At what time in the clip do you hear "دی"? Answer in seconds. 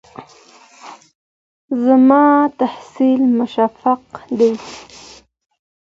4.37-4.51